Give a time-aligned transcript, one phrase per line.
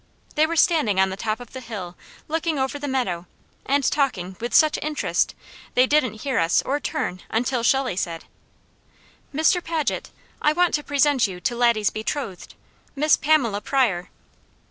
[0.33, 1.95] They were standing on the top of the hill
[2.27, 3.27] looking over the meadow,
[3.67, 5.35] and talking with such interest
[5.75, 8.25] they didn't hear us or turn until Shelley said:
[9.31, 9.63] "Mr.
[9.63, 10.09] Paget,
[10.41, 12.55] I want to present you to Laddie's betrothed
[12.95, 14.09] Miss Pamela Pryor."